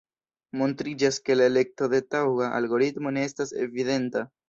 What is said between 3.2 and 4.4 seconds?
estas evidenta.